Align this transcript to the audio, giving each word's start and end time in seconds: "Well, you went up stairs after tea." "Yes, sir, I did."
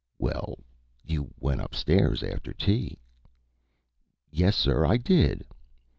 "Well, 0.17 0.57
you 1.05 1.31
went 1.39 1.61
up 1.61 1.75
stairs 1.75 2.23
after 2.23 2.53
tea." 2.53 2.97
"Yes, 4.31 4.55
sir, 4.57 4.83
I 4.83 4.97
did." 4.97 5.45